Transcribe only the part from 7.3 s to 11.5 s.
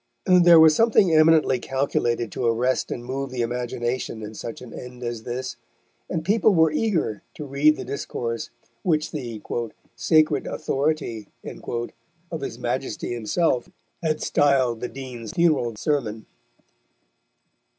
to read the discourse which the "sacred authority"